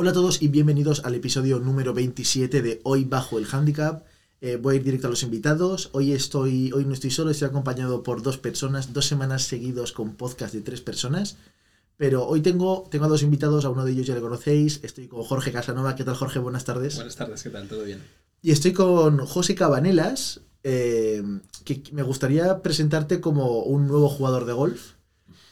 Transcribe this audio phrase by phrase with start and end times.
[0.00, 4.04] Hola a todos y bienvenidos al episodio número 27 de Hoy Bajo el Handicap.
[4.40, 5.90] Eh, voy a ir directo a los invitados.
[5.90, 10.14] Hoy estoy, hoy no estoy solo, estoy acompañado por dos personas, dos semanas seguidos con
[10.14, 11.36] podcast de tres personas.
[11.96, 14.78] Pero hoy tengo, tengo a dos invitados, a uno de ellos ya le conocéis.
[14.84, 15.96] Estoy con Jorge Casanova.
[15.96, 16.38] ¿Qué tal, Jorge?
[16.38, 16.94] Buenas tardes.
[16.94, 17.66] Buenas tardes, ¿qué tal?
[17.66, 18.00] ¿Todo bien?
[18.40, 21.24] Y estoy con José Cabanelas, eh,
[21.64, 24.92] que me gustaría presentarte como un nuevo jugador de golf.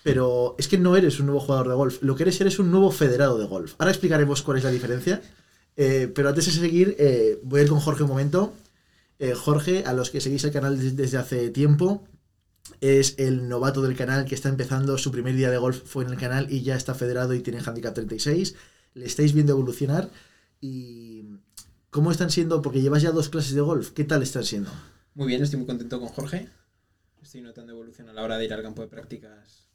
[0.06, 2.70] Pero es que no eres un nuevo jugador de golf, lo que eres eres un
[2.70, 3.74] nuevo federado de golf.
[3.78, 5.20] Ahora explicaremos cuál es la diferencia.
[5.76, 8.52] Eh, pero antes de seguir, eh, voy a ir con Jorge un momento.
[9.18, 12.04] Eh, Jorge, a los que seguís el canal des- desde hace tiempo,
[12.80, 14.96] es el novato del canal que está empezando.
[14.96, 17.60] Su primer día de golf fue en el canal y ya está federado y tiene
[17.64, 18.54] handicap 36.
[18.94, 20.08] Le estáis viendo evolucionar.
[20.60, 21.24] ¿Y
[21.90, 22.62] cómo están siendo?
[22.62, 23.90] Porque llevas ya dos clases de golf.
[23.90, 24.70] ¿Qué tal están siendo?
[25.14, 26.48] Muy bien, estoy muy contento con Jorge.
[27.22, 29.66] Estoy notando evolución a la hora de ir al campo de prácticas.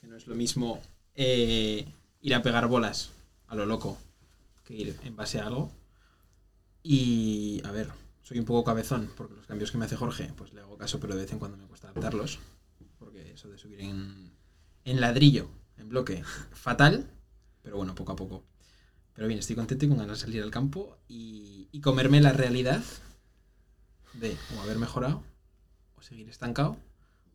[0.00, 0.80] Que no es lo mismo
[1.14, 1.86] eh,
[2.20, 3.10] ir a pegar bolas
[3.46, 3.98] a lo loco
[4.68, 5.72] que ir en base a algo.
[6.82, 7.90] Y a ver,
[8.22, 11.00] soy un poco cabezón porque los cambios que me hace Jorge, pues le hago caso,
[11.00, 12.38] pero de vez en cuando me cuesta adaptarlos.
[12.98, 14.30] Porque eso de subir en,
[14.84, 16.22] ladrillo, en bloque,
[16.52, 17.10] fatal.
[17.62, 18.44] Pero bueno, poco a poco.
[19.14, 22.32] Pero bien, estoy contento y con ganas de salir al campo y, y comerme la
[22.32, 22.84] realidad
[24.12, 25.22] de o haber mejorado,
[25.96, 26.76] o seguir estancado,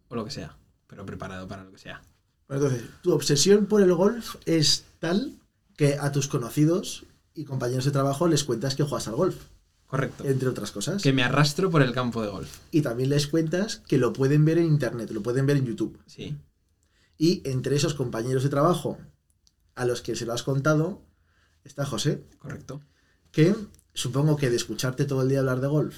[0.07, 2.01] o lo que sea, pero preparado para lo que sea.
[2.55, 5.33] Entonces, tu obsesión por el golf es tal
[5.75, 9.35] que a tus conocidos y compañeros de trabajo les cuentas que juegas al golf,
[9.87, 10.23] Correcto.
[10.25, 11.01] entre otras cosas.
[11.01, 12.57] Que me arrastro por el campo de golf.
[12.71, 15.97] Y también les cuentas que lo pueden ver en internet, lo pueden ver en YouTube.
[16.05, 16.37] Sí.
[17.17, 18.97] Y entre esos compañeros de trabajo
[19.75, 21.01] a los que se lo has contado
[21.63, 22.81] está José, Correcto.
[23.31, 23.55] que
[23.93, 25.95] supongo que de escucharte todo el día hablar de golf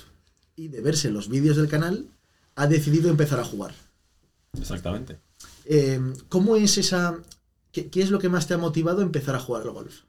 [0.55, 2.07] y de verse los vídeos del canal,
[2.55, 3.73] ha decidido empezar a jugar.
[4.57, 5.19] Exactamente.
[5.65, 5.99] Eh,
[6.29, 7.17] ¿Cómo es esa...
[7.71, 10.03] Qué, qué es lo que más te ha motivado a empezar a jugar al golf?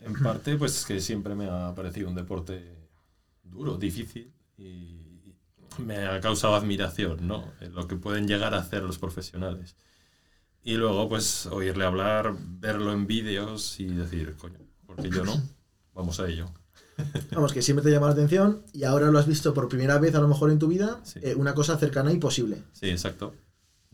[0.00, 2.76] En parte, pues es que siempre me ha parecido un deporte
[3.42, 5.34] duro, difícil y
[5.78, 7.50] me ha causado admiración, ¿no?
[7.72, 9.74] Lo que pueden llegar a hacer los profesionales.
[10.62, 15.40] Y luego, pues, oírle hablar, verlo en vídeos y decir, coño, porque yo no?
[15.94, 16.46] Vamos a ello.
[17.32, 20.14] Vamos, que siempre te llama la atención y ahora lo has visto por primera vez
[20.14, 21.20] a lo mejor en tu vida, Sí.
[21.22, 22.62] eh, una cosa cercana y posible.
[22.72, 23.34] Sí, exacto.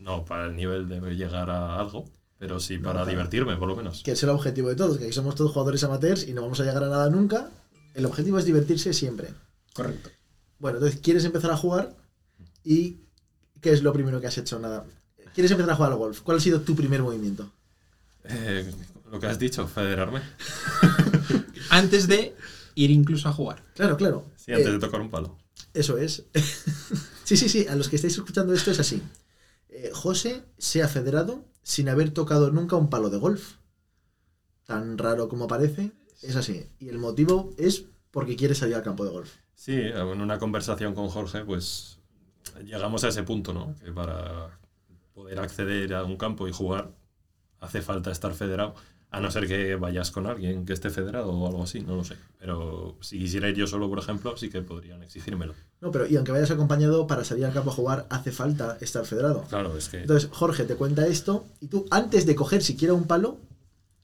[0.03, 4.03] No para el nivel de llegar a algo, pero sí para divertirme, por lo menos.
[4.03, 6.59] Que es el objetivo de todos, que aquí somos todos jugadores amateurs y no vamos
[6.59, 7.49] a llegar a nada nunca.
[7.93, 9.29] El objetivo es divertirse siempre.
[9.73, 10.09] Correcto.
[10.59, 11.95] Bueno, entonces quieres empezar a jugar
[12.65, 12.97] y
[13.61, 14.59] ¿qué es lo primero que has hecho?
[14.59, 14.83] Nada.
[15.33, 16.19] ¿Quieres empezar a jugar al golf?
[16.21, 17.49] ¿Cuál ha sido tu primer movimiento?
[18.25, 18.69] Eh,
[19.09, 20.21] lo que has dicho, federarme.
[21.69, 22.35] Antes de
[22.75, 23.63] ir incluso a jugar.
[23.75, 24.25] Claro, claro.
[24.35, 25.37] Sí, antes Eh, de tocar un palo.
[25.73, 26.23] Eso es.
[27.23, 27.67] sí, sí, sí.
[27.67, 29.01] A los que estáis escuchando esto es así.
[29.73, 33.57] Eh, José se ha federado sin haber tocado nunca un palo de golf.
[34.65, 35.91] Tan raro como parece.
[36.21, 36.69] Es así.
[36.79, 39.33] Y el motivo es porque quiere salir al campo de golf.
[39.55, 41.99] Sí, en una conversación con Jorge, pues
[42.63, 43.75] llegamos a ese punto, ¿no?
[43.83, 44.59] Que para
[45.13, 46.91] poder acceder a un campo y jugar
[47.59, 48.75] hace falta estar federado,
[49.13, 52.03] a no ser que vayas con alguien que esté federado o algo así, no lo
[52.03, 52.15] sé.
[52.39, 55.53] Pero si quisiera ir yo solo, por ejemplo, sí que podrían exigírmelo.
[55.81, 59.05] No, pero y aunque vayas acompañado para salir al campo a jugar, hace falta estar
[59.05, 59.45] federado.
[59.49, 63.03] Claro, es que Entonces, Jorge te cuenta esto y tú, antes de coger siquiera un
[63.05, 63.37] palo,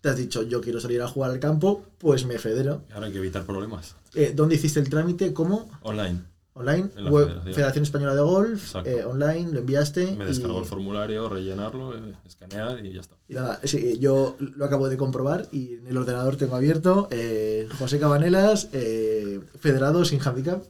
[0.01, 2.83] te has dicho, yo quiero salir a jugar al campo, pues me federo.
[2.93, 3.95] ahora hay que evitar problemas.
[4.13, 5.33] Eh, ¿Dónde hiciste el trámite?
[5.33, 5.71] ¿Cómo?
[5.81, 6.21] Online.
[6.53, 7.53] Online, En la web, federación.
[7.53, 10.15] Federación Española de Golf, eh, online, lo enviaste.
[10.17, 13.15] Me y- descargo el formulario, rellenarlo, eh, escanear y ya está.
[13.29, 17.69] Y nada, sí, yo lo acabo de comprobar y en el ordenador tengo abierto eh,
[17.77, 20.63] José Cabanelas, eh, federado sin handicap.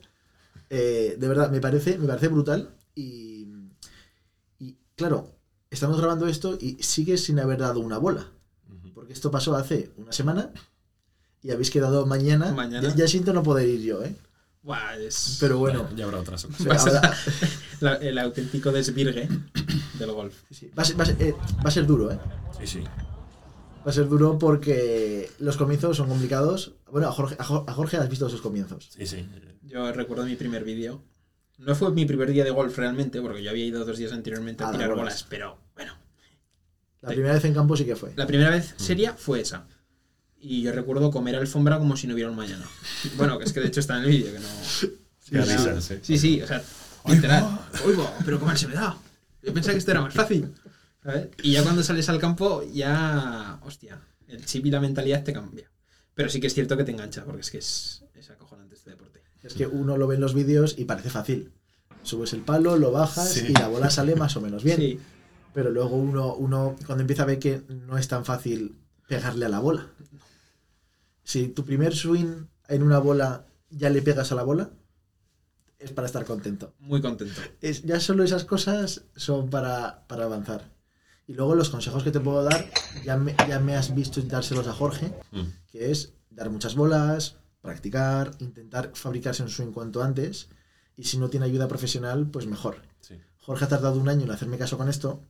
[0.69, 2.69] Eh, de verdad, me parece, me parece brutal.
[2.93, 3.47] Y,
[4.59, 5.31] y claro,
[5.71, 8.27] estamos grabando esto y sigues sin haber dado una bola.
[8.93, 10.51] Porque esto pasó hace una semana
[11.41, 12.51] y habéis quedado mañana.
[12.51, 12.89] Mañana.
[12.89, 14.13] Ya, ya siento no poder ir yo, ¿eh?
[14.61, 16.81] Buah, es Pero bueno, ya habrá otras o ocasiones.
[16.83, 17.17] sea, Vas a- ahora-
[17.79, 19.27] la- el auténtico desvirgue
[19.97, 20.35] del golf.
[20.51, 22.19] sí, va, a ser, va a ser- eh, va a ser duro, ¿eh?
[22.59, 22.83] Sí, sí.
[22.83, 26.73] Va a ser duro porque los comienzos son complicados.
[26.91, 28.89] Bueno, a Jorge, a a Jorge has visto sus comienzos.
[28.91, 29.25] Sí, sí.
[29.63, 31.01] Yo recuerdo mi primer vídeo.
[31.57, 34.63] No fue mi primer día de golf realmente, porque yo había ido dos días anteriormente
[34.63, 35.03] a Ah, de tirar bolas.
[35.03, 35.93] bolas, pero bueno,
[37.01, 38.11] La primera vez en campo sí que fue.
[38.17, 39.65] La primera vez seria fue esa.
[40.41, 42.65] Y yo recuerdo comer alfombra como si no hubiera un mañana.
[43.17, 44.47] Bueno, que es que de hecho está en el vídeo, que no...
[44.63, 45.35] Sí,
[45.81, 45.95] sí.
[46.01, 46.63] Sí, sí, o sea,
[47.05, 47.59] literal.
[47.85, 48.97] Oigo, pero cómo se me da.
[49.43, 50.53] Yo pensaba que esto era más fácil.
[51.03, 51.27] ¿sabes?
[51.43, 53.59] Y ya cuando sales al campo, ya...
[53.63, 55.69] Hostia, el chip y la mentalidad te cambia.
[56.15, 58.89] Pero sí que es cierto que te engancha, porque es que es, es acojonante este
[58.91, 59.21] deporte.
[59.43, 61.51] Es que uno lo ve en los vídeos y parece fácil.
[62.03, 63.45] Subes el palo, lo bajas Sí.
[63.49, 64.77] y la bola sale más o menos bien.
[64.77, 64.99] Sí,
[65.53, 68.75] Pero luego uno, uno, cuando empieza a ver que no es tan fácil
[69.07, 69.87] pegarle a la bola.
[71.29, 74.71] Si tu primer swing en una bola ya le pegas a la bola,
[75.77, 76.73] es para estar contento.
[76.79, 77.39] Muy contento.
[77.61, 80.71] Es, ya solo esas cosas son para, para avanzar.
[81.27, 82.65] Y luego los consejos que te puedo dar,
[83.05, 85.41] ya me, ya me has visto dárselos a Jorge, Mm.
[85.71, 90.49] que es dar muchas bolas, practicar, intentar fabricarse un swing cuanto antes.
[90.97, 92.81] Y si no tiene ayuda profesional, pues mejor.
[93.01, 93.21] Sí.
[93.37, 95.21] Jorge ha tardado un año en hacerme caso con esto.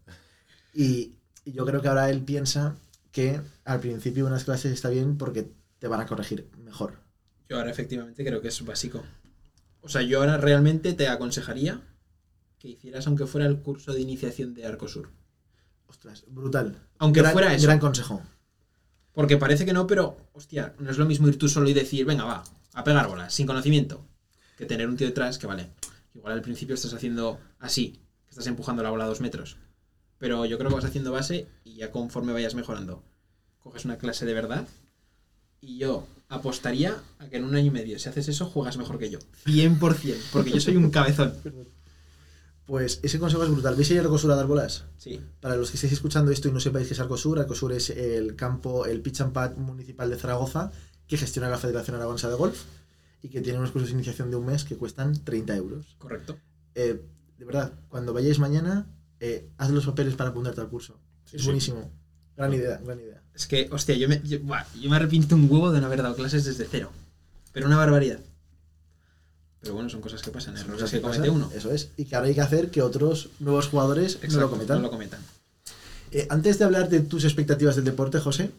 [0.73, 2.77] Y, y yo creo que ahora él piensa
[3.11, 6.99] que al principio unas clases está bien porque te van a corregir mejor.
[7.49, 9.03] Yo ahora efectivamente creo que es básico.
[9.81, 11.81] O sea, yo ahora realmente te aconsejaría
[12.59, 15.09] que hicieras aunque fuera el curso de iniciación de Arcosur.
[15.87, 16.77] Ostras, brutal.
[16.99, 17.65] Aunque gran, fuera eso.
[17.65, 18.21] Gran consejo.
[19.13, 22.05] Porque parece que no, pero, hostia, no es lo mismo ir tú solo y decir,
[22.05, 22.43] venga, va,
[22.73, 24.05] a pegar bolas, sin conocimiento,
[24.57, 25.71] que tener un tío detrás que, vale,
[26.13, 29.57] igual al principio estás haciendo así, que estás empujando la bola a dos metros.
[30.19, 33.03] Pero yo creo que vas haciendo base y ya conforme vayas mejorando,
[33.59, 34.67] coges una clase de verdad.
[35.61, 38.97] Y yo apostaría a que en un año y medio, si haces eso, juegas mejor
[38.99, 39.19] que yo.
[39.45, 41.33] 100%, porque yo soy un cabezón.
[42.65, 43.75] Pues ese consejo es brutal.
[43.75, 44.85] ¿Veis ahí Arcosur a dar bolas?
[44.97, 47.89] Sí, Para los que estéis escuchando esto y no sepáis qué es Arcosur, Arcosur es
[47.89, 50.71] el campo, el pitch and pad municipal de Zaragoza
[51.07, 52.65] que gestiona la Federación Aragonesa de Golf
[53.23, 55.95] y que tiene unos cursos de iniciación de un mes que cuestan 30 euros.
[55.97, 56.37] correcto.
[56.75, 57.01] Eh,
[57.39, 58.85] de verdad, cuando vayáis mañana,
[59.19, 60.99] eh, haz los papeles para apuntarte al curso.
[61.25, 61.47] Sí, es sí.
[61.47, 61.91] buenísimo.
[62.37, 63.18] Gran idea, gran idea.
[63.33, 66.01] Es que, hostia, yo me, yo, buah, yo me arrepiento un huevo de no haber
[66.03, 66.91] dado clases desde cero.
[67.53, 68.19] Pero una barbaridad.
[69.61, 71.51] Pero bueno, son cosas que pasan, Son errores cosas que que comete pasan, uno.
[71.53, 71.89] Eso es.
[71.97, 74.77] Y que ahora hay que hacer que otros nuevos jugadores no lo cometan.
[74.77, 75.19] No lo cometan.
[76.11, 78.51] Eh, antes de hablar de tus expectativas del deporte, José,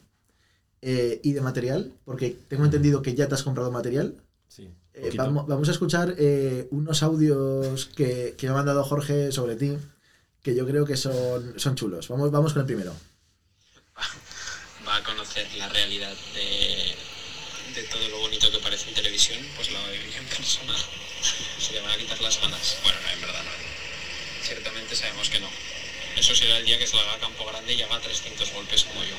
[0.82, 4.14] eh, y de material, porque tengo entendido que ya te has comprado material,
[4.48, 4.68] Sí.
[4.94, 9.56] eh, vamos, vamos a escuchar eh, unos audios que, que me ha mandado Jorge sobre
[9.56, 9.76] ti,
[10.42, 12.08] que yo creo que son, son chulos.
[12.08, 12.92] Vamos, vamos con el primero.
[15.00, 16.94] a conocer la realidad de,
[17.74, 20.74] de todo lo bonito que parece en televisión, pues la va a vivir en persona.
[21.58, 22.76] Se le van a quitar las ganas.
[22.82, 23.50] Bueno, no, en verdad no.
[24.46, 25.48] Ciertamente sabemos que no.
[26.16, 28.84] Eso será el día que se le haga a campo grande y haga 300 golpes
[28.84, 29.16] como yo.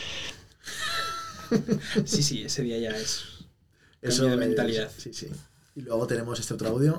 [2.06, 3.24] Sí, sí, ese día ya es.
[4.02, 4.92] Eso de es- mentalidad.
[4.98, 5.28] sí, sí.
[5.76, 6.98] Y luego tenemos este otro audio.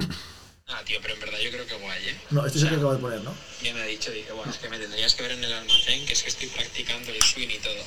[0.69, 2.17] Ah, tío, pero en verdad yo creo que guay, ¿eh?
[2.31, 3.35] No, este es el que acabo de poner, ¿no?
[3.63, 6.07] Ya me ha dicho, dice, bueno, es que me tendrías que ver en el almacén,
[6.07, 7.85] que es que estoy practicando el swing y todo,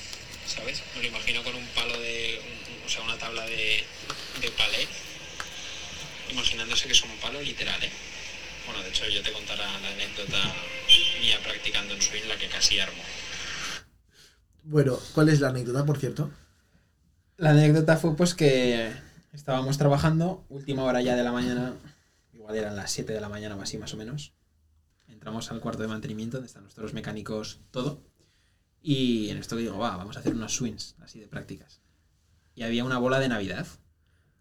[0.55, 0.81] ¿sabes?
[0.95, 3.83] Me lo imagino con un palo de, un- o sea, una tabla de,
[4.41, 4.87] de palé,
[6.31, 7.91] imaginándose que es un palo literal, ¿eh?
[8.65, 10.41] Bueno, de hecho yo te contaré la anécdota
[11.21, 13.01] mía practicando en swing, la que casi armo.
[14.63, 16.31] Bueno, ¿cuál es la anécdota, por cierto?
[17.37, 18.91] La anécdota fue pues que
[19.33, 21.75] estábamos trabajando, última hora ya de la mañana,
[22.33, 24.33] igual eran las 7 de la mañana o así más o menos.
[25.07, 28.01] Entramos al cuarto de mantenimiento donde están nuestros mecánicos, todo.
[28.87, 31.81] Y en esto que digo, va, vamos a hacer unos swings así de prácticas.
[32.53, 33.65] Y había una bola de Navidad.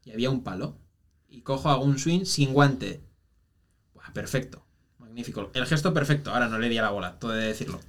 [0.04, 0.76] Y había un palo.
[1.30, 3.02] Y cojo, hago un swing sin guante.
[4.12, 4.62] Perfecto.
[4.98, 5.50] Magnífico.
[5.54, 6.30] El gesto perfecto.
[6.30, 7.80] Ahora no le di a la bola, todo de decirlo.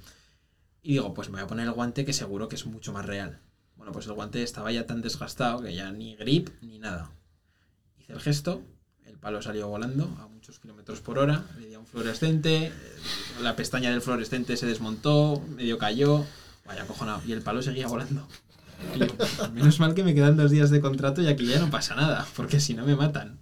[0.80, 3.04] Y digo, pues me voy a poner el guante que seguro que es mucho más
[3.04, 3.38] real.
[3.76, 7.12] Bueno, pues el guante estaba ya tan desgastado que ya ni grip ni nada.
[7.98, 8.62] Hice el gesto,
[9.04, 12.72] el palo salió volando a muchos kilómetros por hora, le di a un fluorescente, eh,
[13.42, 16.24] la pestaña del fluorescente se desmontó, medio cayó,
[16.66, 18.26] vaya cojonado, y el palo seguía volando.
[18.94, 19.06] Y yo,
[19.52, 22.26] menos mal que me quedan dos días de contrato y aquí ya no pasa nada,
[22.36, 23.40] porque si no me matan.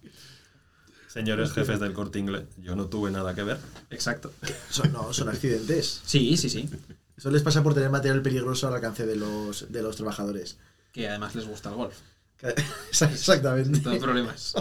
[1.08, 3.58] Señores jefes del corte inglés, yo no tuve nada que ver.
[3.90, 4.32] Exacto.
[4.68, 6.00] Son, no, son accidentes.
[6.04, 6.68] Sí, sí, sí.
[7.16, 10.58] Eso les pasa por tener material peligroso al alcance de los, de los trabajadores.
[10.92, 11.96] Que además les gusta el golf.
[12.90, 13.78] Exactamente.
[13.78, 14.54] Todo problemas.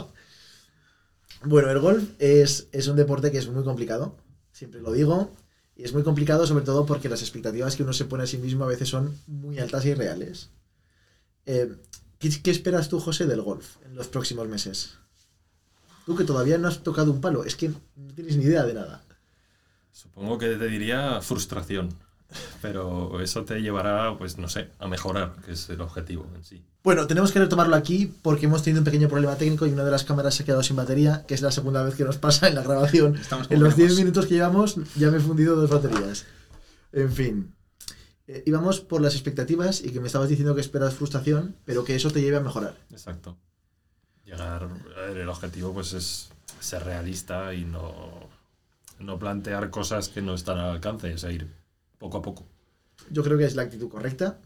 [1.44, 4.16] Bueno, el golf es, es un deporte que es muy complicado,
[4.52, 5.36] siempre lo digo,
[5.76, 8.38] y es muy complicado sobre todo porque las expectativas que uno se pone a sí
[8.38, 10.50] mismo a veces son muy altas y irreales.
[11.46, 11.76] Eh,
[12.20, 14.98] ¿qué, qué esperas tú, José, del golf en los próximos meses?
[16.06, 18.74] Tú que todavía no has tocado un palo, es que no tienes ni idea de
[18.74, 19.04] nada.
[19.92, 21.90] Supongo que te diría frustración,
[22.62, 26.64] pero eso te llevará, pues no sé, a mejorar, que es el objetivo en sí.
[26.84, 29.92] Bueno, tenemos que retomarlo aquí porque hemos tenido un pequeño problema técnico y una de
[29.92, 32.48] las cámaras se ha quedado sin batería, que es la segunda vez que nos pasa
[32.48, 33.16] en la grabación.
[33.16, 33.98] Estamos En los 10 queremos.
[34.00, 36.26] minutos que llevamos ya me he fundido dos baterías.
[36.92, 37.56] En fin.
[38.28, 41.96] Eh, íbamos por las expectativas y que me estabas diciendo que esperas frustración, pero que
[41.96, 42.76] eso te lleve a mejorar.
[42.92, 43.38] Exacto.
[44.26, 44.64] Llegar,
[44.98, 48.30] a ver, el objetivo pues es ser realista y no,
[49.00, 51.48] no plantear cosas que no están al alcance, es ir
[52.04, 52.46] poco a poco.
[53.10, 54.40] Yo creo que es la actitud correcta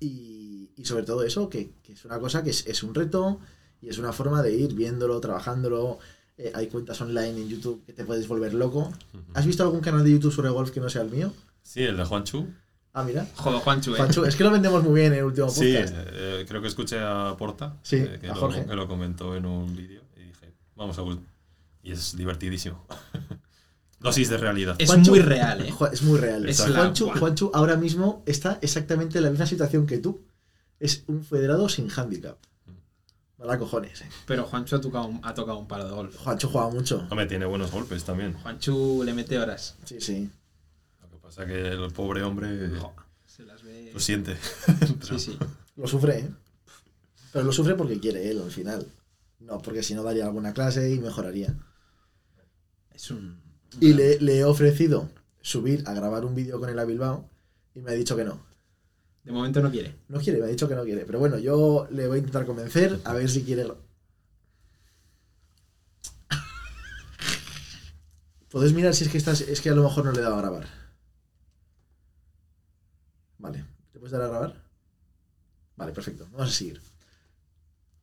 [0.00, 3.38] y, y sobre todo eso, que, que es una cosa que es, es un reto
[3.80, 5.98] y es una forma de ir viéndolo, trabajándolo.
[6.38, 8.92] Eh, hay cuentas online en YouTube que te puedes volver loco.
[9.34, 11.32] ¿Has visto algún canal de YouTube sobre golf que no sea el mío?
[11.62, 12.46] Sí, el de Juan Chu.
[12.92, 13.26] Ah, mira.
[13.36, 13.96] Joder, Juanchu, eh.
[13.98, 15.94] Juanchu, es que lo vendemos muy bien en el último Sí, podcast.
[16.12, 18.64] eh, creo que escuché a Porta, Sí, eh, que, a lo, Jorge.
[18.66, 21.02] que lo comentó en un vídeo y dije, vamos a
[21.82, 22.86] Y es divertidísimo.
[24.06, 24.76] Dosis de realidad.
[24.78, 25.74] Es Juanchu- muy real, eh.
[25.92, 26.48] Es muy real.
[26.48, 30.22] Es Juanchu, ahora mismo está exactamente en la misma situación que tú.
[30.80, 32.36] Es un federado sin handicap.
[33.38, 34.00] Mala cojones.
[34.00, 34.08] eh.
[34.26, 36.16] Pero Juanchu ha tocado, un, ha tocado un palo de golf.
[36.16, 37.06] Juanchu juega mucho.
[37.10, 38.32] Hombre, tiene buenos golpes también.
[38.34, 39.76] Juanchu le mete horas.
[39.84, 40.30] Sí, sí.
[41.02, 42.94] Lo que pasa que el pobre hombre Jo,
[43.26, 43.90] se las ve.
[43.92, 44.36] lo siente.
[45.02, 45.38] Sí, sí.
[45.76, 46.30] Lo sufre, ¿eh?
[47.34, 48.86] Pero lo sufre porque quiere él al final.
[49.40, 51.54] No, porque si no daría alguna clase y mejoraría.
[52.94, 53.38] Es un.
[53.80, 55.08] Y le, le he ofrecido
[55.42, 57.28] subir a grabar un vídeo con él a Bilbao
[57.74, 58.38] y me ha dicho que no.
[59.24, 59.94] De momento no quiere.
[60.08, 61.04] No quiere, me ha dicho que no quiere.
[61.04, 63.66] Pero bueno, yo le voy a intentar convencer a ver si quiere.
[68.50, 69.40] Podés mirar si es que estás.
[69.42, 70.66] Es que a lo mejor no le he dado a grabar.
[73.38, 73.64] Vale.
[73.92, 74.62] ¿Te puedes dar a grabar?
[75.76, 76.26] Vale, perfecto.
[76.32, 76.80] Vamos a seguir.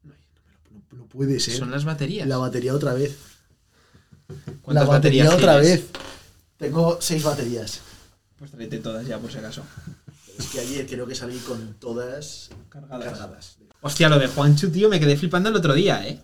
[0.03, 1.56] No, no, no- no puede ser.
[1.56, 2.27] Son las baterías.
[2.27, 3.18] La batería otra vez.
[4.46, 5.82] La ¿Cuántas batería baterías otra tienes?
[5.92, 6.02] vez.
[6.58, 7.82] Tengo seis baterías.
[8.38, 9.63] Pues tráete todas ya, por si acaso.
[10.38, 13.06] Es que ayer creo que salí con todas Cargadas.
[13.20, 13.58] cargadas.
[13.82, 16.20] Hostia, lo de Juanchu, tío, me quedé flipando el otro día, ¿eh?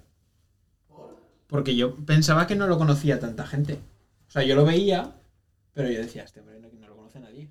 [1.48, 3.80] Porque yo pensaba que no lo conocía tanta gente.
[4.28, 5.16] O sea, yo lo veía,
[5.74, 7.50] pero yo decía, este hombre no, no lo conoce nadie.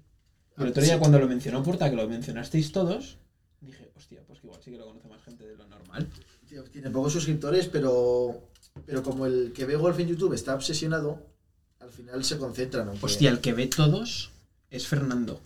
[0.56, 3.18] Y el otro día, cuando lo mencionó Porta, que lo mencionasteis todos,
[3.60, 6.08] dije, hostia, pues que igual sí que lo conoce más gente de lo normal.
[6.48, 8.48] Tío, Tiene pocos suscriptores, pero,
[8.88, 11.22] pero como el que ve golf en YouTube está obsesionado,
[11.78, 12.88] al final se concentran.
[12.88, 14.30] aunque- Hostia, el que ve todos
[14.70, 15.40] es Fernando.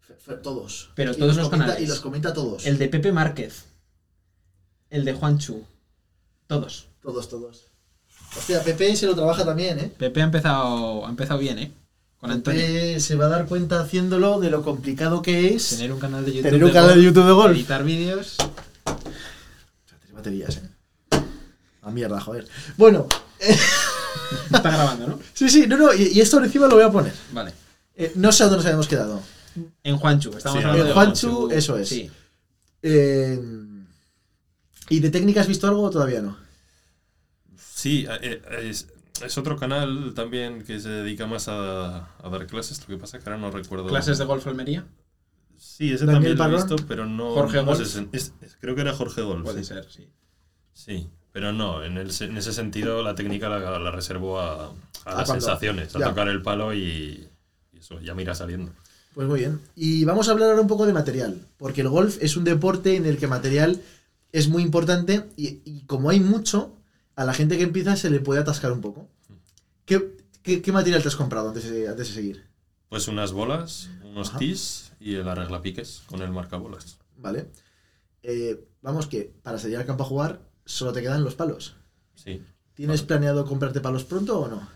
[0.00, 0.90] Fe- fe- Todos.
[0.94, 1.84] Pero Y todos los los comenta, canales.
[1.84, 2.66] Y los comenta todos.
[2.66, 3.64] El de Pepe Márquez.
[4.90, 5.64] El de Juanchu.
[6.46, 6.88] Todos.
[7.00, 7.62] Todos, todos.
[8.36, 9.92] Hostia, Pepe se lo trabaja también, ¿eh?
[9.96, 11.72] Pepe ha empezado, ha empezado bien, ¿eh?
[12.20, 12.60] Con Antonio.
[12.60, 16.24] Pepe se va a dar cuenta haciéndolo de lo complicado que es Tener un canal
[16.24, 16.50] de YouTube.
[16.50, 17.56] tener un canal de YouTube de golf.
[17.56, 18.36] Editar vídeos.
[18.84, 20.68] Tres baterías, ¿eh?
[21.84, 22.46] A mierda, joder.
[22.76, 23.06] Bueno,
[23.38, 25.20] Está grabando, ¿no?
[25.34, 27.12] sí, sí, no, no, y, y esto encima lo voy a poner.
[27.32, 27.52] Vale.
[27.96, 29.22] Eh, no sé a dónde nos habíamos quedado.
[29.82, 31.88] En Juanchu, estamos Sí, hablando en de Juanchu, eso es.
[31.88, 32.10] Sí.
[32.82, 33.40] Eh,
[34.88, 36.36] ¿Y de técnica has visto algo o todavía no?
[37.56, 38.88] Sí, eh, es,
[39.24, 42.80] es otro canal también que se dedica más a, a dar clases.
[42.80, 43.86] Lo que pasa que ahora no recuerdo.
[43.86, 44.86] ¿Clases de golf Almería?
[45.56, 47.30] Sí, ese Daniel también lo he visto, pero no.
[47.34, 47.86] Jorge no Golf.
[47.86, 49.44] sé, es- es- creo que era Jorge Golf.
[49.44, 49.66] Puede sí.
[49.68, 50.08] ser, sí.
[50.72, 54.66] Sí, pero no, en, el se- en ese sentido la técnica la, la reservo a,
[54.68, 56.08] a las cuando- sensaciones, a ya.
[56.08, 57.28] tocar el palo y,
[57.72, 58.70] y eso, ya me irá saliendo.
[59.14, 59.60] Pues muy bien.
[59.74, 62.94] Y vamos a hablar ahora un poco de material, porque el golf es un deporte
[62.94, 63.82] en el que material
[64.32, 66.76] es muy importante y, y como hay mucho,
[67.16, 69.08] a la gente que empieza se le puede atascar un poco.
[69.86, 72.46] ¿Qué, qué- qué material te has comprado antes de, antes de seguir?
[72.88, 74.38] Pues unas bolas, unos Ajá.
[74.38, 76.98] tis y el arreglapiques con el marcabolas.
[77.18, 77.48] ¿Vale?
[78.22, 81.76] Eh, vamos que para salir al campo a jugar solo te quedan los palos.
[82.14, 82.42] Sí.
[82.74, 84.68] ¿Tienes planeado comprarte palos pronto o no?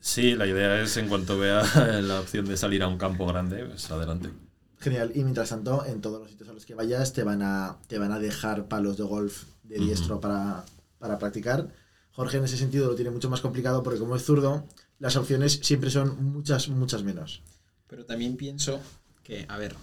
[0.00, 1.62] Sí, la idea es en cuanto vea
[2.02, 4.30] la opción de salir a un campo grande, pues adelante.
[4.78, 5.12] Genial.
[5.14, 7.98] Y mientras tanto, en todos los sitios a los que vayas te van a, te
[7.98, 10.64] van a dejar palos de golf de diestro para,
[10.98, 11.68] para practicar.
[12.12, 14.66] Jorge en ese sentido lo tiene mucho más complicado porque como es zurdo,
[14.98, 17.42] las opciones siempre son muchas, muchas menos.
[17.86, 18.80] Pero también pienso
[19.22, 19.76] que, a ver,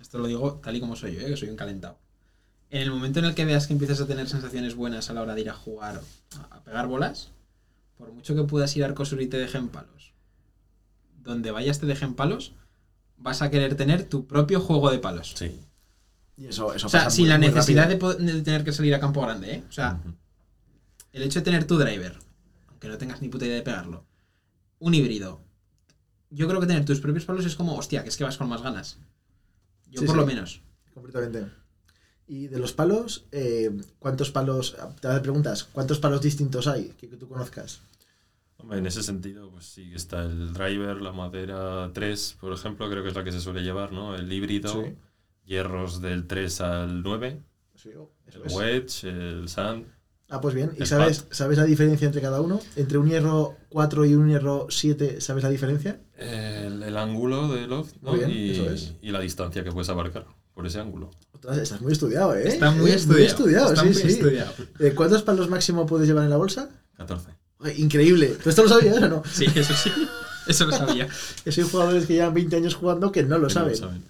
[0.00, 1.26] esto lo digo tal y como soy yo, ¿eh?
[1.26, 1.98] que soy un calentado.
[2.72, 5.20] En el momento en el que veas que empiezas a tener sensaciones buenas a la
[5.20, 6.00] hora de ir a jugar,
[6.50, 7.30] a pegar bolas,
[7.98, 10.14] por mucho que puedas ir a Arcosur y te dejen palos,
[11.22, 12.54] donde vayas te dejen palos,
[13.18, 15.34] vas a querer tener tu propio juego de palos.
[15.36, 15.60] Sí.
[16.38, 18.94] Y eso, eso O sea, pasa sin muy- la muy necesidad de, tener que salir
[18.94, 19.64] a campo grande, ¿eh?
[19.68, 20.00] O sea,
[21.12, 22.16] el hecho de tener tu driver,
[22.70, 24.06] aunque no tengas ni puta idea de pegarlo,
[24.78, 25.42] un híbrido.
[26.30, 28.48] Yo creo que tener tus propios palos es como, hostia, que es que vas con
[28.48, 28.98] más ganas.
[29.90, 30.20] Yo Sí, por sí.
[30.22, 30.62] lo menos.
[30.94, 31.52] Completamente.
[32.32, 37.18] Y de los palos, eh, ¿cuántos palos, te preguntas, cuántos palos distintos hay que, que
[37.18, 37.82] tú conozcas?
[38.56, 43.02] Hombre, en ese sentido, pues sí, está el driver, la madera 3, por ejemplo, creo
[43.02, 44.14] que es la que se suele llevar, ¿no?
[44.16, 44.94] El híbrido, Sí.
[45.44, 47.42] hierros del 3 al 9,
[47.74, 48.10] Sí, eso
[48.40, 48.54] el es.
[48.54, 49.84] wedge, el sand.
[50.30, 50.72] Ah, pues bien.
[50.80, 52.60] ¿Y sabes, sabes la diferencia entre cada uno?
[52.76, 56.00] Entre un hierro 4 y un hierro 7, ¿sabes la diferencia?
[56.16, 58.12] El, el ángulo del loft ¿no?
[58.12, 58.94] Muy bien, y, eso es.
[59.02, 60.24] y la distancia que puedes abarcar
[60.62, 61.10] por ese ángulo.
[61.32, 62.48] Ostras, estás muy estudiado, ¿eh?
[62.48, 63.26] Está muy Eh, estudiado.
[63.26, 64.08] estudiado, está sí, muy sí.
[64.08, 64.52] estudiado.
[64.78, 66.68] Eh, ¿Cuántos palos máximo puedes llevar en la bolsa?
[66.96, 67.30] 14.
[67.60, 68.36] Ay, increíble.
[68.42, 69.22] ¿Tú esto lo sabías o no?
[69.32, 69.90] Sí, eso sí.
[70.46, 71.08] Eso lo sabía.
[71.44, 74.04] Que soy jugadores que llevan 20 años jugando que no lo Que no saben.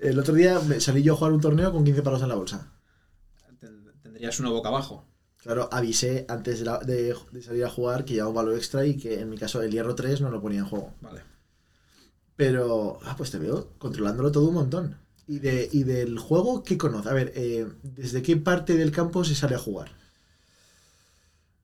[0.00, 2.34] El otro día me salí yo a jugar un torneo con 15 palos en la
[2.34, 2.70] bolsa.
[3.58, 5.06] Ten- Tendrías uno boca abajo.
[5.38, 8.84] Claro, avisé antes de, la- de- de salir a jugar que llevaba un valor extra
[8.84, 10.92] y que en mi caso el hierro 3 no lo ponía en juego.
[11.00, 11.22] Vale.
[12.36, 14.96] Pero, ah, pues te veo controlándolo todo un montón.
[15.28, 17.10] ¿Y, de, y del juego qué conoces?
[17.10, 19.90] A ver, eh, ¿desde qué parte del campo se sale a jugar?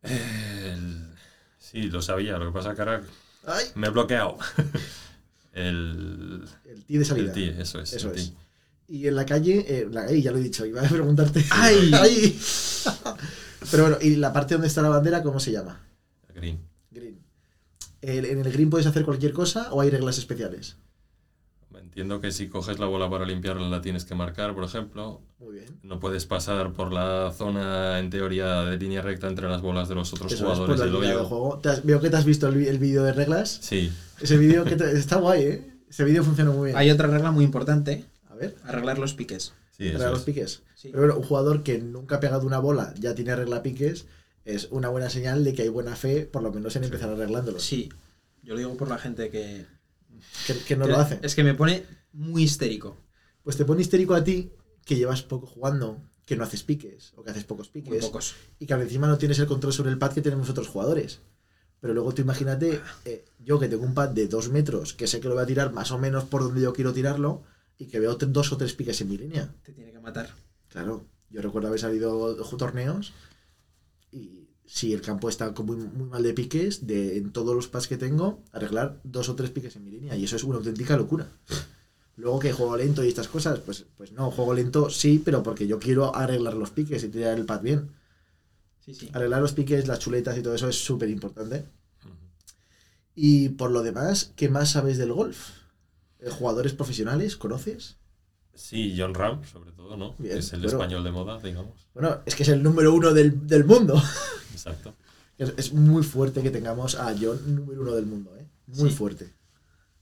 [0.03, 1.09] El-
[1.59, 2.37] Sí, lo sabía.
[2.39, 3.03] Lo que pasa que ahora
[3.47, 3.65] ¡Ay!
[3.77, 4.37] me he bloqueado.
[5.53, 6.45] el...
[6.89, 7.33] El de salida.
[7.33, 7.93] El eso es.
[7.93, 8.33] Eso el es.
[8.89, 11.43] Y en la calle, eh, la, ay, ya lo he dicho, iba a preguntarte.
[11.51, 11.91] ¡Ay!
[11.99, 12.39] ¡Ay!
[13.71, 15.81] Pero bueno, ¿y la parte donde está la bandera, cómo se llama?
[16.35, 16.61] Green.
[16.91, 17.19] Green.
[18.03, 20.77] ¿En el green puedes hacer cualquier cosa o hay reglas especiales?
[21.93, 25.21] Entiendo que si coges la bola para limpiarla la tienes que marcar, por ejemplo.
[25.39, 25.67] Muy bien.
[25.83, 29.95] No puedes pasar por la zona, en teoría, de línea recta entre las bolas de
[29.97, 31.27] los otros Eso es por jugadores la del línea de hoyo.
[31.29, 31.59] juego.
[31.59, 33.59] Te has- veo que te has visto el, el vídeo de reglas.
[33.61, 35.69] Sí, Ese vídeo que te- está guay, ¿eh?
[35.91, 36.79] Ese vídeo funciona muy bien.
[36.79, 39.53] Hay otra regla muy importante, A ver, arreglar los piques.
[39.77, 40.25] sí, para los es.
[40.25, 40.63] piques.
[40.75, 40.89] Sí.
[40.93, 44.07] Pero bueno, un jugador que nunca ha pegado una bola ya tiene regla piques
[44.47, 47.63] es una buena señal de que hay buena fe, por lo menos en empezar arreglándolos.
[47.63, 47.91] Sí,
[48.43, 49.67] yo lo digo por la gente que,
[50.47, 51.19] Que, que no lo hace.
[51.23, 52.97] Es que me pone muy histérico.
[53.43, 54.53] Pues te pone histérico a ti
[54.85, 58.35] que llevas poco jugando, que no haces piques, o que haces pocos Muy piques, pocos.
[58.59, 61.21] y que encima no tienes el control sobre el pad que tenemos otros jugadores.
[61.81, 65.21] Pero luego tú imagínate, eh, yo que tengo un pad de dos metros, que sé
[65.21, 67.43] que lo voy a tirar más o menos por donde yo quiero tirarlo,
[67.77, 69.53] y que veo dos o tres piques en mi línea.
[69.65, 70.31] Te tiene que matar.
[70.69, 73.13] Claro, yo recuerdo haber salido torneos
[74.13, 77.69] y si el campo está con muy, muy mal de piques, de en todos los
[77.69, 80.17] pads que tengo, arreglar dos o tres piques en mi línea.
[80.17, 81.29] Y eso es una auténtica locura.
[82.17, 85.67] Luego que juego lento y estas cosas, pues, pues no, juego lento sí, pero porque
[85.67, 87.91] yo quiero arreglar los piques y tirar el pad bien.
[88.85, 89.11] Sí, sí.
[89.13, 91.65] Arreglar los piques, las chuletas y todo eso es súper importante.
[93.15, 95.51] Y por lo demás, ¿qué más sabes del golf?
[96.19, 97.37] Eh, ¿Jugadores profesionales?
[97.37, 97.97] ¿Conoces?
[98.55, 100.15] Sí, John Ram, sobre todo, ¿no?
[100.19, 101.87] Bien, es el pero- español de moda, digamos.
[101.95, 104.01] Bueno, es que es el número uno del, del mundo.
[104.53, 104.95] Exacto.
[105.39, 108.47] Es, es muy fuerte que tengamos a John número uno del mundo, ¿eh?
[108.67, 108.97] Muy Sí.
[108.97, 109.33] fuerte.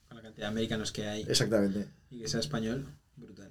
[0.09, 1.89] Con la cantidad de americanos que hay Exactamente.
[2.11, 3.51] y que sea español, brutal.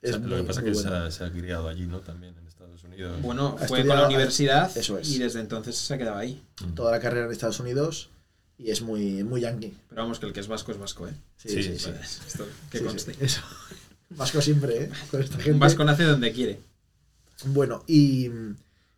[0.00, 1.98] Es O sea, lo que pasa es que se ha, se ha criado allí, ¿no?
[2.00, 3.20] También en Estados Unidos.
[3.20, 5.10] Bueno, Ha fue con la universidad eso es.
[5.10, 6.40] y desde entonces se ha quedado ahí.
[6.64, 6.74] Mm.
[6.74, 8.10] Toda la carrera en Estados Unidos
[8.56, 9.76] y es muy, muy yankee.
[9.88, 11.14] Pero vamos, que el que es vasco es vasco, ¿eh?
[11.36, 11.90] Sí, Sí, sí, sí.
[12.00, 13.16] esto que Sí, sí, conste.
[13.20, 13.42] Eso.
[14.10, 14.90] Vasco siempre, ¿eh?
[15.10, 15.52] Con esta gente.
[15.52, 16.60] Un vasco nace donde quiere.
[17.46, 18.28] Bueno, ¿y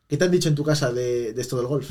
[0.09, 1.90] qué te han dicho en tu casa de, de esto del golf?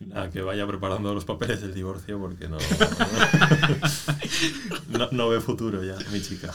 [0.00, 2.56] Nada, que vaya preparando los papeles del divorcio porque no.
[4.88, 6.54] no, no ve futuro ya, mi chica.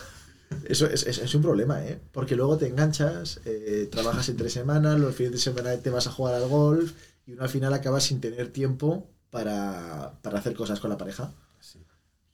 [0.63, 1.99] Eso es, es- es un problema, ¿eh?
[2.11, 6.11] Porque luego te enganchas, eh, trabajas entre semanas, los fines de semana te vas a
[6.11, 6.93] jugar al golf
[7.27, 11.31] y uno al final acaba sin tener tiempo para, para hacer cosas con la pareja.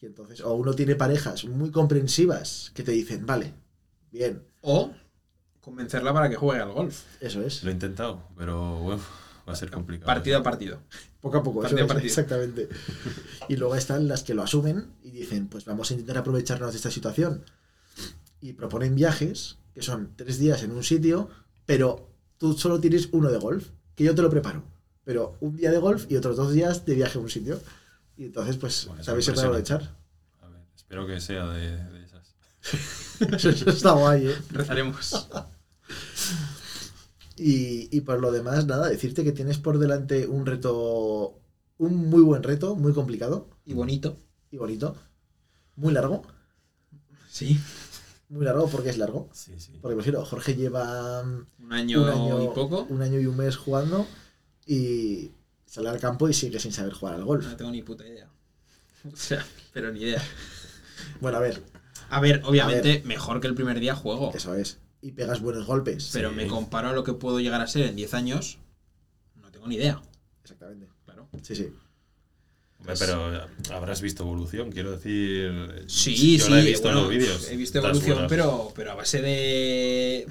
[0.02, 3.54] Y entonces, o uno tiene parejas muy comprensivas que te dicen, vale,
[4.12, 4.92] bien, O
[5.62, 7.04] convencerla para que juegue al golf.
[7.20, 7.64] eso es.
[7.64, 9.02] Lo he intentado, pero bueno,
[9.48, 10.08] va a ser complicado.
[10.08, 10.82] Partido a partido.
[11.20, 12.08] Poco a poco, eso Partido a es, partido.
[12.10, 12.70] exactamente.
[13.48, 16.78] Y luego están las que lo asumen y dicen, pues vamos a intentar aprovecharnos de
[16.78, 17.44] esta situación.
[18.40, 21.30] Y proponen viajes, que son tres días en un sitio,
[21.68, 22.10] pero
[22.40, 24.64] tú solo tienes uno de golf, que yo te lo preparo.
[25.04, 27.60] Pero un día de golf y otros dos días de viaje a un sitio.
[28.22, 29.96] Y entonces, pues, Bueno, sabéis aprovechar.
[30.42, 32.36] A ver, espero que sea de, de esas.
[33.20, 34.36] Eso, eso está guay, ¿eh?
[34.52, 35.28] Rezaremos.
[37.38, 41.40] Y, y por lo demás, nada, decirte que tienes por delante un reto,
[41.80, 44.16] un muy buen reto, muy complicado Y bonito.
[44.52, 44.96] y bonito,
[45.76, 46.22] muy largo.
[47.32, 47.60] Sí.
[48.30, 49.28] Muy largo porque es largo.
[49.34, 49.72] Sí, sí.
[49.82, 52.86] Porque, por ejemplo, Jorge lleva Un año, un año y poco.
[52.90, 54.06] un año y un mes jugando
[54.68, 55.32] y
[55.72, 57.46] sale al campo y sigue sin saber jugar al golf.
[57.46, 58.28] No tengo ni puta idea.
[59.12, 60.22] O sea, pero ni idea.
[61.22, 61.64] Bueno, a ver,
[62.10, 64.32] A ver, obviamente, mejor que el primer día juego.
[64.36, 64.80] eso es.
[65.02, 66.10] Y pegas buenos golpes.
[66.14, 66.36] Pero Sí.
[66.36, 68.60] me comparo a lo que puedo llegar a ser en 10 años.
[69.38, 70.02] No tengo ni idea.
[70.44, 70.88] Exactamente.
[71.06, 71.28] Claro.
[71.42, 71.74] Sí, sí.
[72.82, 75.86] Hombre, pero habrás visto evolución, quiero decir.
[75.88, 77.50] Sí, yo sí, la he visto bueno, en los vídeos.
[77.50, 80.28] He visto evolución, pero, pero a base de.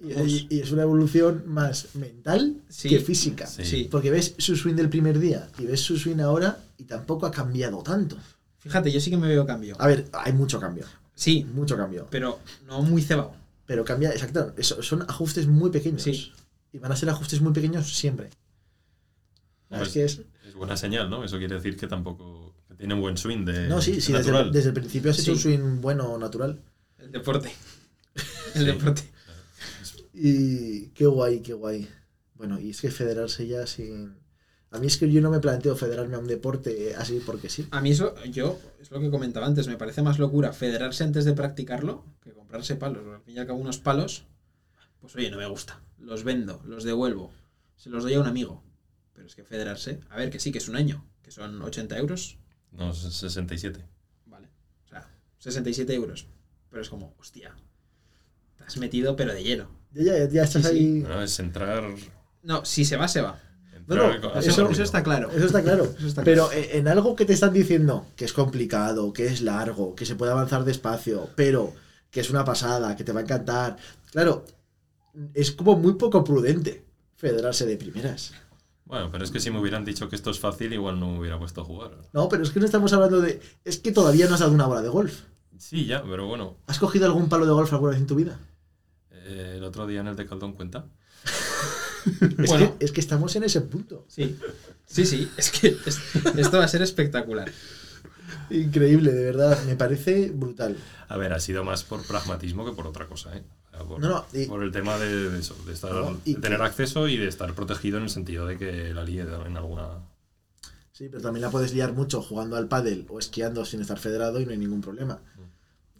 [0.48, 2.88] Y, es una evolución más mental Sí.
[2.88, 3.46] que física.
[3.46, 3.88] Sí.
[3.90, 7.30] Porque ves su swing del primer día y ves su swing ahora y tampoco ha
[7.30, 8.16] cambiado tanto.
[8.58, 9.76] Fíjate, yo sí que me veo cambio.
[9.78, 10.84] A ver, hay mucho cambio.
[11.14, 12.06] Sí, Mucho cambio.
[12.10, 13.34] pero no muy cebado.
[13.66, 14.54] Pero cambia, exacto.
[14.56, 16.02] eso- son ajustes muy pequeños.
[16.02, 16.32] Sí.
[16.72, 18.30] Y van a ser ajustes muy pequeños siempre.
[19.68, 20.20] Pues es que es.
[20.48, 21.22] Es buena señal, ¿no?
[21.24, 22.54] Eso quiere decir que tampoco.
[22.68, 23.68] que tiene un buen swing de.
[23.68, 24.46] No, sí, sí, desde, natural.
[24.46, 26.60] el- desde el principio has hecho un swing bueno, natural.
[26.98, 27.50] El deporte.
[28.54, 28.64] El Sí.
[28.66, 29.02] deporte.
[30.14, 31.88] Y qué guay, qué guay.
[32.34, 34.16] Bueno, y es que federarse ya sin.
[34.70, 37.66] A mí es que yo no me planteo federarme a un deporte así porque sí.
[37.70, 41.24] A mí eso, yo, es lo que comentaba antes, me parece más locura federarse antes
[41.24, 43.02] de practicarlo que comprarse palos.
[43.14, 44.24] Al fin y al cabo, unos palos,
[45.00, 45.80] pues oye, no me gusta.
[45.98, 47.32] Los vendo, los devuelvo,
[47.76, 48.62] se los doy a un amigo.
[49.28, 51.98] Pero es que federarse, a ver, que sí, que es un año, que son 80
[51.98, 52.38] euros.
[52.72, 53.84] No, es 67.
[54.24, 54.48] Vale.
[54.86, 55.06] O sea,
[55.38, 56.28] 67 euros.
[56.70, 57.54] Pero es como, hostia.
[58.56, 59.70] Te has metido, pero de lleno.
[59.92, 60.74] Ya, ya, ya estás Sí, sí.
[60.76, 61.00] ahí.
[61.00, 61.84] Bueno, es entrar.
[62.42, 63.38] No, si se va, se va.
[63.86, 65.30] no, Eso, está claro.
[65.30, 65.84] Eso está claro.
[65.98, 69.94] Eso está pero en algo que te están diciendo que es complicado, que es largo,
[69.94, 71.74] que se puede avanzar despacio, pero
[72.10, 73.76] que es una pasada, que te va a encantar.
[74.10, 74.46] Claro,
[75.34, 76.86] es como muy poco prudente
[77.16, 78.32] federarse de primeras.
[78.88, 81.18] Bueno, pero es que si me hubieran dicho que esto es fácil, igual no me
[81.20, 81.92] hubiera puesto a jugar.
[82.12, 83.40] No, pero es que no estamos hablando de.
[83.64, 85.20] Es que todavía no has dado una bola de golf.
[85.58, 86.56] Sí, ya, pero bueno.
[86.66, 88.40] ¿Has cogido algún palo de golf alguna vez en tu vida?
[89.12, 90.86] eh, el otro día en el de Caldón cuenta.
[92.38, 92.78] Es, Bueno.
[92.78, 94.06] que, es que estamos en ese punto.
[94.08, 94.38] Sí.
[94.86, 95.30] Sí, sí.
[95.36, 96.00] Es que es-
[96.38, 97.52] esto va a ser espectacular.
[98.50, 99.62] Increíble, de verdad.
[99.64, 100.76] Me parece brutal.
[101.08, 103.42] A ver, ha sido más por pragmatismo que por otra cosa, ¿eh?
[103.86, 106.40] Por, No, no, y- por el tema de, de eso, de, estar, No, y de
[106.40, 109.56] tener que- acceso y de estar protegido en el sentido de que la líe en
[109.56, 109.88] alguna.
[110.92, 114.40] Sí, pero también la puedes liar mucho jugando al pádel o esquiando sin estar federado
[114.40, 115.20] y no hay ningún problema.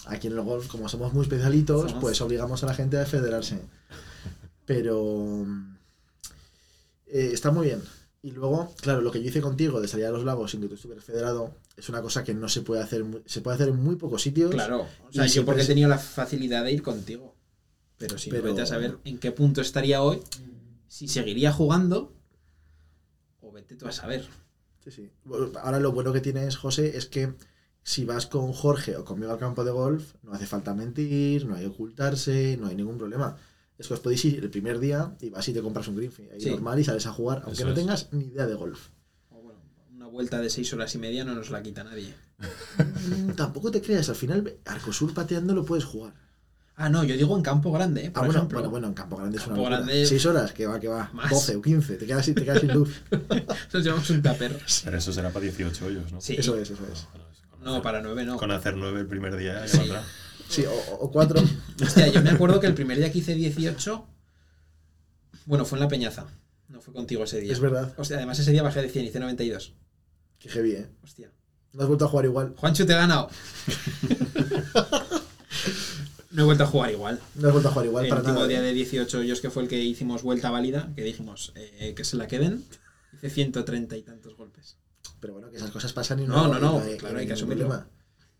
[0.06, 2.00] Aquí en el golf, como somos muy especialitos, Somos.
[2.00, 3.60] pues obligamos a la gente a federarse.
[4.64, 5.46] Pero
[7.06, 7.82] eh, está muy bien.
[8.22, 10.68] Y luego, claro, lo que yo hice contigo de salir a los lagos sin que
[10.68, 13.76] tú estuvieras federado es una cosa que no se puede hacer, se puede hacer en
[13.76, 14.50] muy pocos sitios.
[14.50, 14.86] Claro.
[15.08, 17.34] O sea, Y yo porque he tenido la facilidad de ir contigo.
[17.98, 20.20] Pero si Pero- no, vete a saber en qué punto estaría hoy,
[20.86, 22.14] si seguiría jugando,
[23.40, 24.26] o vete tú a saber.
[24.84, 25.10] Sí, sí.
[25.24, 27.34] Bueno, Ahora lo bueno que tienes, José, es que
[27.82, 31.54] si vas con Jorge o conmigo al campo de golf, no hace falta mentir, no
[31.56, 33.36] hay que ocultarse, no hay ningún problema.
[33.78, 36.10] Es que os podéis ir el primer día y vas y te compras un green
[36.12, 36.50] fee ahí Sí.
[36.50, 37.76] normal y sales a jugar, aunque Eso no es.
[37.78, 38.88] tengas ni idea de golf.
[39.30, 39.60] O bueno,
[39.94, 42.12] una vuelta de seis horas y media no nos la quita nadie.
[43.36, 46.14] Tampoco te creas, al final Arcosur pateando lo puedes jugar.
[46.80, 48.10] Ah, no, yo digo en campo grande, ¿eh?
[48.12, 48.58] por Ah, bueno, ejemplo.
[48.60, 49.86] bueno, bueno, en Campo Grande es Campo una locura.
[49.92, 51.10] Grande- Seis horas, que va, que va.
[51.12, 51.28] Más.
[51.28, 53.02] 12 o 15, te quedas, sin- te quedas sin luz.
[53.72, 54.56] Nos llevamos un tupper.
[54.84, 56.20] Pero eso será para 18 hoyos, ¿no?
[56.20, 56.36] Sí.
[56.38, 57.00] Eso es, eso es.
[57.00, 57.06] Es
[57.64, 58.36] No, para nueve no.
[58.36, 59.78] Con hacer 9 el primer día ya Sí.
[59.78, 60.04] valdrá.
[60.48, 61.42] Sí, o, o cuatro.
[61.82, 64.06] Hostia, yo me acuerdo que el primer día que hice 18,
[65.46, 66.26] bueno, fue en la Peñaza.
[66.68, 67.52] No fue contigo ese día.
[67.52, 67.92] Es verdad.
[67.96, 69.74] Hostia, además ese día bajé de 100, hice 92.
[70.38, 70.86] Qué heavy, ¿eh?
[71.02, 71.32] Hostia.
[71.72, 72.54] No has vuelto a jugar igual.
[72.56, 73.28] Juancho, te he ganado.
[76.30, 77.20] no he vuelto a jugar igual.
[77.36, 78.48] No has vuelto a jugar igual el para último nada.
[78.48, 82.04] día de 18 hoyos que fue el que hicimos vuelta válida, que dijimos eh, que
[82.04, 82.64] se la queden,
[83.12, 84.76] hice 130 y tantos golpes.
[85.20, 87.32] Pero bueno, que esas cosas pasan y no, No, no, no, claro, y hay que
[87.32, 87.84] asumirlo.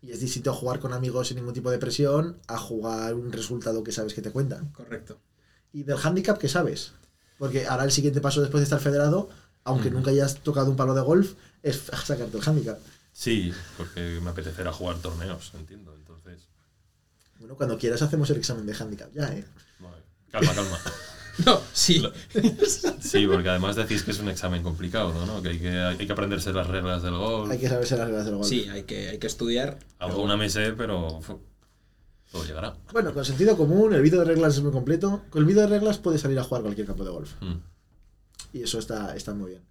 [0.01, 3.83] Y es distinto jugar con amigos sin ningún tipo de presión a jugar un resultado
[3.83, 4.61] que sabes que te cuenta.
[4.71, 5.19] Correcto.
[5.73, 6.93] Y del handicap, ¿qué sabes?
[7.37, 9.29] Porque ahora el siguiente paso después de estar federado,
[9.65, 9.97] aunque Ujú.
[9.97, 12.79] nunca hayas tocado un palo de golf, es sacarte el handicap.
[13.11, 15.93] Sí, porque me apetecerá jugar torneos, entiendo.
[15.95, 16.47] Entonces,
[17.39, 19.45] Bueno, cuando quieras hacemos el examen de handicap, ya, ¿eh?
[19.79, 20.79] vale, calma, calma.
[21.45, 22.03] No, sí.
[22.99, 25.41] Sí, porque además decís que es un examen complicado, ¿no?
[25.41, 27.49] Que hay que, hay que aprenderse las reglas del golf.
[27.49, 28.47] Hay que saberse las reglas del golf.
[28.47, 29.79] Sí, hay que, hay que estudiar.
[29.99, 31.21] Alguna me sé, pero
[32.31, 32.75] todo llegará.
[32.91, 35.23] Bueno, con sentido común, el vídeo de reglas es muy completo.
[35.29, 37.31] Con el vídeo de reglas puedes salir a jugar cualquier campo de golf.
[37.41, 37.55] Mm.
[38.53, 39.63] Y eso está, está muy bien.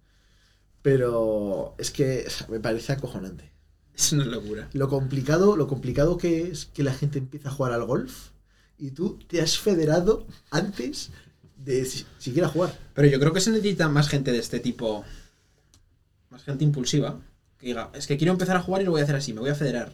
[0.81, 3.51] Pero es que me parece acojonante.
[3.99, 4.69] Es una locura.
[4.73, 8.29] Lo complicado, lo complicado que es que la gente empiece a jugar al golf
[8.77, 11.09] y tú te has federado antes
[11.57, 12.77] de si- siquiera jugar.
[12.93, 15.03] Pero yo creo que se necesita más gente de este tipo.
[16.29, 17.19] Más gente impulsiva.
[17.57, 19.41] Que diga, es que quiero empezar a jugar y lo voy a hacer así, me
[19.41, 19.91] voy a federar.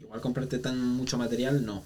[0.00, 1.84] Igual comprarte tan mucho material, no.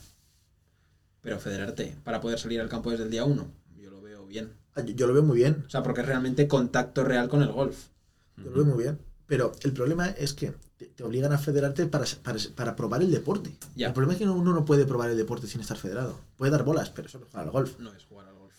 [1.21, 4.53] Pero federarte para poder salir al campo desde el día uno, yo lo veo bien.
[4.75, 7.43] Ah, Yo, yo lo veo muy bien, O sea, porque es realmente contacto real con
[7.43, 7.89] el golf.
[8.37, 8.99] yo lo veo muy bien.
[9.27, 13.11] Pero el problema es que te, te obligan a federarte para, para, para probar el
[13.11, 13.55] deporte.
[13.77, 16.19] El problema es que uno no puede probar el deporte sin estar federado.
[16.37, 17.79] Puede dar bolas, pero eso no es jugar al golf.
[17.79, 18.55] No es jugar al golf.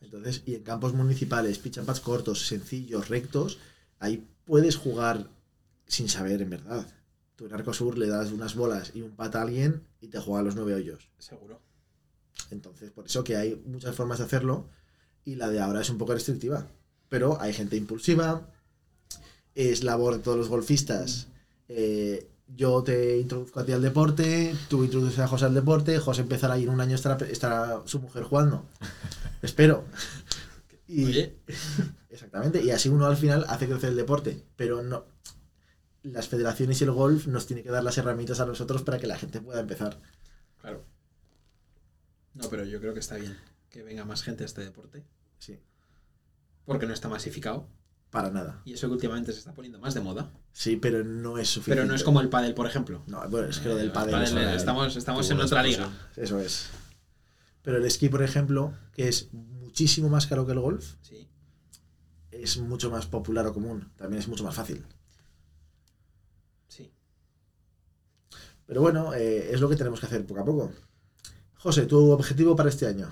[0.00, 3.58] Entonces, y en campos municipales, pitch and pads cortos, sencillos, rectos,
[3.98, 5.30] ahí puedes jugar
[5.86, 6.86] sin saber en verdad.
[7.36, 10.42] Tú en Arcosur le das unas bolas y un pat a alguien y te juega
[10.42, 11.08] los nueve hoyos.
[11.18, 11.60] Seguro.
[12.50, 14.68] Entonces, por eso que hay muchas formas de hacerlo
[15.24, 16.68] y la de ahora es un poco restrictiva.
[17.08, 18.48] Pero hay gente impulsiva,
[19.54, 21.28] es labor de todos los golfistas.
[21.74, 26.22] Eh, yo te introduzco a ti al deporte, tú introduces a José al deporte, José
[26.22, 28.66] empezará y en un año estará, estará su mujer jugando.
[29.42, 29.84] Espero.
[30.86, 31.36] Y, Oye,
[32.10, 35.06] Exactamente, y así uno al final hace crecer el deporte, pero no.
[36.02, 39.06] Las federaciones y el golf nos tienen que dar las herramientas a nosotros para que
[39.06, 40.00] la gente pueda empezar.
[40.60, 40.84] claro.
[42.34, 43.36] No, pero yo creo que está bien
[43.72, 45.04] que venga más gente a este deporte.
[45.38, 45.58] Sí,
[46.66, 47.68] Porque no está masificado.
[48.12, 48.60] Para nada.
[48.64, 50.30] Y eso que últimamente se está poniendo más de moda.
[50.52, 51.80] Sí, pero no es suficiente.
[51.80, 53.02] Pero no es como el pádel, por ejemplo.
[53.08, 54.12] No, bueno, es que lo del El pádel.
[54.12, 55.90] pádel, es estamos estamos en otra liga.
[56.14, 56.68] Eso es.
[57.62, 61.26] Pero el esquí, por ejemplo, que es muchísimo más caro que el golf, Sí.
[62.30, 63.90] es mucho más popular o común.
[63.96, 64.84] También es mucho más fácil.
[66.68, 66.92] Sí.
[68.66, 70.72] Pero bueno, eh, es lo que tenemos que hacer poco a poco.
[71.54, 73.10] José, tu objetivo para este año.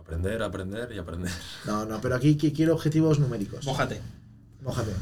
[0.00, 1.30] Aprender, aprender y aprender.
[1.66, 3.64] No, no, pero aquí qui- quiero objetivos numéricos.
[3.66, 4.00] Mójate.
[4.62, 4.92] Mójate.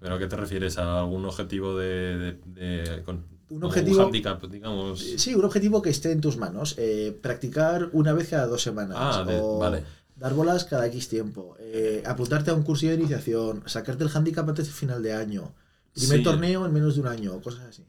[0.00, 0.78] ¿Pero a qué te refieres?
[0.78, 5.00] ¿A algún objetivo de, de- de- con Un objetivo- handicap, digamos?
[5.00, 6.74] Sí, un objetivo que esté en tus manos.
[6.78, 8.96] Eh, practicar una vez cada dos semanas.
[8.98, 9.84] Ah, de- o vale.
[10.16, 11.56] dar bolas cada X tiempo.
[11.58, 13.62] eh, apuntarte a un curso de iniciación.
[13.66, 15.54] Sacarte el handicap antes de final de año.
[15.94, 16.24] Primer Sí.
[16.24, 17.40] torneo en menos de un año.
[17.40, 17.84] Cosas así.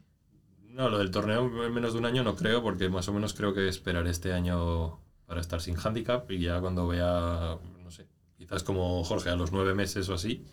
[0.70, 3.34] No, lo del torneo en menos de un año no creo, porque más o menos
[3.34, 8.06] creo que esperaré este año para estar sin handicap y ya cuando vea, no sé,
[8.36, 10.44] quizás como Jorge a los nueve meses o así,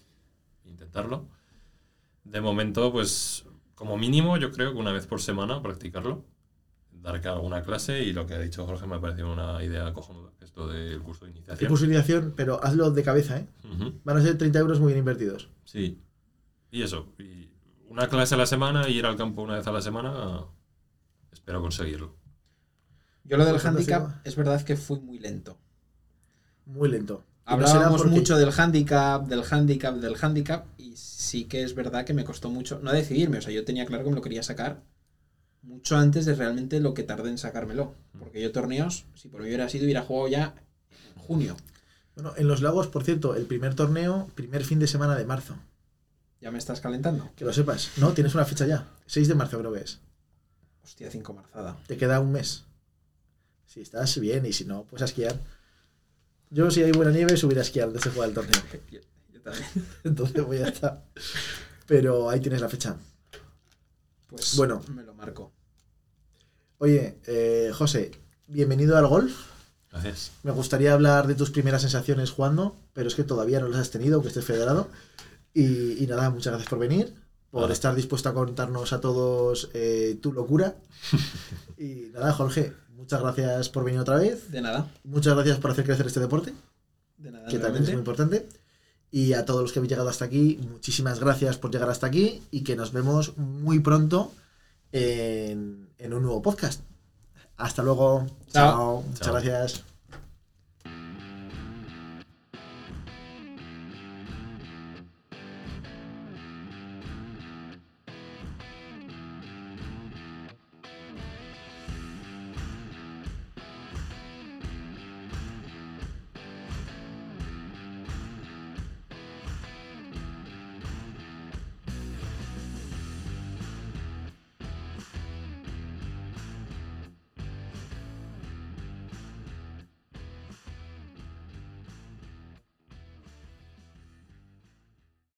[0.66, 1.28] intentarlo.
[2.24, 6.26] De momento, pues como mínimo yo creo que una vez por semana practicarlo,
[6.92, 10.32] dar alguna clase y lo que ha dicho Jorge me ha parecido una idea cojonuda,
[10.42, 11.70] esto del curso de El iniciación.
[11.70, 13.48] curso de iniciación, pero hazlo de cabeza, ¿eh?
[14.04, 15.50] Van a ser 30 euros muy bien invertidos.
[15.64, 16.02] Sí.
[16.72, 17.08] Y eso.
[17.18, 17.50] Y
[17.88, 20.44] una clase a la semana y ir al campo una vez a la semana,
[21.32, 22.16] espero conseguirlo.
[23.30, 25.56] Yo lo del handicap, es verdad que fui muy lento.
[26.66, 27.24] Muy lento.
[27.46, 32.16] No Hablábamos mucho del handicap, del handicap, del handicap, y sí que es verdad que
[32.16, 33.38] me costó mucho no decidirme.
[33.38, 34.82] O sea, yo tenía claro que me lo quería sacar
[35.62, 37.94] mucho antes de realmente lo que tardé en sacármelo.
[38.18, 40.56] Porque yo torneos, si por mí hubiera sido, hubiera jugado ya
[41.16, 41.56] en junio.
[42.16, 45.56] Bueno, en los lagos, por cierto, el primer torneo, primer fin de semana de marzo.
[46.42, 47.30] ¿Ya me estás calentando?
[47.36, 47.92] Que lo sepas.
[47.98, 48.88] No, tienes una fecha ya.
[49.06, 50.00] 6 de marzo creo que es.
[50.84, 51.78] Hostia, cinco marzada.
[51.86, 52.66] Te queda un mes.
[53.70, 55.40] Si estás bien y si no, pues a esquiar.
[56.50, 58.60] Yo, si hay buena nieve, subiré a esquiar antes de jugar el torneo.
[58.90, 59.00] Yo,
[59.32, 59.66] yo también.
[60.04, 61.06] Entonces voy a estar.
[61.86, 62.98] Pero ahí tienes la fecha.
[64.28, 64.82] Pues Bueno.
[64.96, 65.52] me lo marco.
[66.80, 68.10] Oye, eh, José,
[68.48, 69.38] bienvenido al golf.
[69.92, 70.32] Gracias.
[70.42, 73.92] Me gustaría hablar de tus primeras sensaciones jugando, pero es que todavía no las has
[73.92, 74.90] tenido, aunque estés federado.
[75.54, 77.14] Y, y nada, muchas gracias por venir,
[77.52, 80.76] por estar dispuesto a contarnos a todos eh, tu locura.
[81.78, 84.52] y nada, Jorge, muchas gracias por venir otra vez.
[84.52, 84.88] De nada.
[85.04, 86.54] Muchas gracias por hacer crecer este deporte,
[87.18, 87.48] De nada.
[87.48, 88.48] que también es muy importante.
[89.12, 92.44] Y a todos los que habéis llegado hasta aquí, muchísimas gracias por llegar hasta aquí
[92.52, 94.32] y que nos vemos muy pronto
[94.92, 96.82] en, en un nuevo podcast.
[97.58, 98.28] Hasta luego.
[98.52, 98.72] Chao.
[98.78, 99.02] Chao.
[99.02, 99.34] Muchas Chao.
[99.34, 99.89] gracias.